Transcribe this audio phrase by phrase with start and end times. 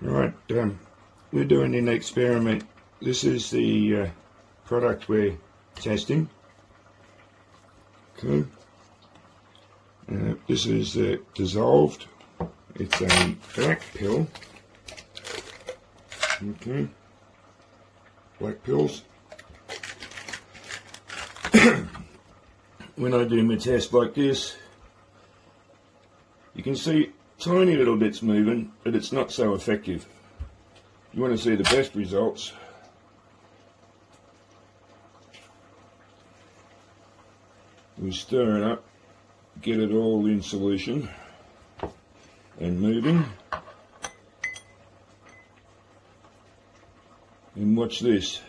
[0.00, 0.78] Right, um,
[1.32, 2.64] we're doing an experiment.
[3.00, 4.06] This is the uh,
[4.64, 5.36] product we're
[5.76, 6.28] testing.
[8.18, 8.48] Okay.
[10.10, 12.06] Uh, this is uh, dissolved.
[12.74, 14.26] It's a black pill.
[16.42, 16.88] Okay.
[18.40, 19.02] Black pills.
[22.96, 24.56] when I do my test like this,
[26.54, 30.06] you can see tiny little bits moving, but it's not so effective.
[31.12, 32.52] You want to see the best results.
[37.98, 38.84] We stir it up,
[39.62, 41.08] get it all in solution
[42.58, 43.24] and moving.
[47.54, 48.40] And watch this.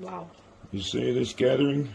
[0.00, 0.30] Wow.
[0.72, 1.94] You see this gathering?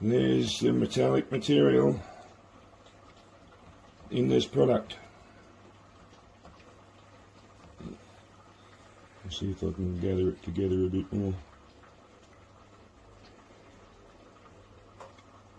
[0.00, 2.00] There's the metallic material
[4.10, 4.96] in this product.
[9.24, 11.34] Let's see if I can gather it together a bit more.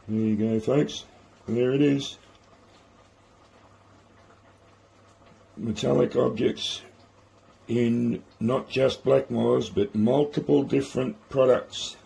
[0.07, 1.05] There you go, folks.
[1.47, 2.17] There it is.
[5.55, 6.81] Metallic objects
[7.67, 11.97] in not just Blackmores, but multiple different products.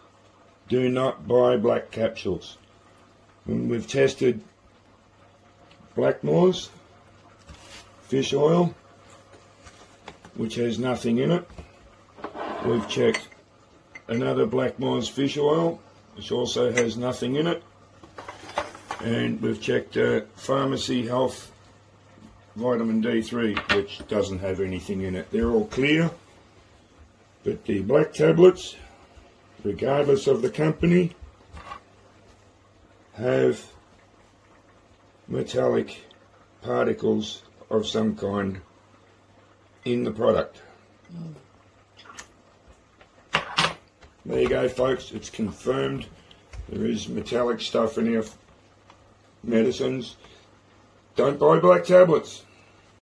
[0.68, 2.58] Do not buy black capsules.
[3.46, 4.42] We've tested
[5.96, 6.70] Blackmores,
[8.04, 8.76] fish oil,
[10.36, 11.48] which has nothing in it.
[12.66, 13.30] We've checked
[14.08, 15.80] another Blackmores fish oil,
[16.16, 17.64] which also has nothing in it
[19.06, 21.52] and we've checked uh, Pharmacy Health
[22.56, 25.30] Vitamin D3, which doesn't have anything in it.
[25.30, 26.10] They're all clear,
[27.44, 28.76] but the black tablets,
[29.64, 31.12] regardless of the company,
[33.14, 33.64] have
[35.28, 36.02] metallic
[36.64, 38.60] particles of some kind
[39.86, 40.64] in the product.
[44.26, 45.12] There you go, folks.
[45.12, 46.08] It's confirmed.
[46.70, 48.24] There is metallic stuff in here
[49.48, 50.18] medicines.
[51.16, 52.44] Don't buy black tablets.